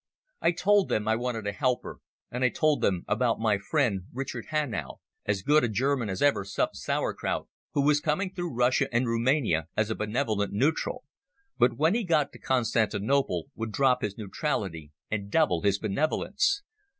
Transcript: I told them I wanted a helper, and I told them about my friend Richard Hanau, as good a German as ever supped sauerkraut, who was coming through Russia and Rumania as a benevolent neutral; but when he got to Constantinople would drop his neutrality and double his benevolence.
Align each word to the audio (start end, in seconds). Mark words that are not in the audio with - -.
I 0.41 0.49
told 0.49 0.89
them 0.89 1.07
I 1.07 1.15
wanted 1.15 1.45
a 1.45 1.51
helper, 1.51 1.99
and 2.31 2.43
I 2.43 2.49
told 2.49 2.81
them 2.81 3.05
about 3.07 3.39
my 3.39 3.59
friend 3.59 4.05
Richard 4.11 4.47
Hanau, 4.47 4.95
as 5.27 5.43
good 5.43 5.63
a 5.63 5.69
German 5.69 6.09
as 6.09 6.23
ever 6.23 6.43
supped 6.43 6.75
sauerkraut, 6.77 7.47
who 7.75 7.83
was 7.85 7.99
coming 7.99 8.33
through 8.33 8.55
Russia 8.55 8.91
and 8.91 9.05
Rumania 9.05 9.67
as 9.77 9.91
a 9.91 9.95
benevolent 9.95 10.53
neutral; 10.53 11.03
but 11.59 11.77
when 11.77 11.93
he 11.93 12.03
got 12.03 12.31
to 12.33 12.39
Constantinople 12.39 13.49
would 13.53 13.71
drop 13.71 14.01
his 14.01 14.17
neutrality 14.17 14.91
and 15.11 15.29
double 15.29 15.61
his 15.61 15.77
benevolence. 15.77 16.63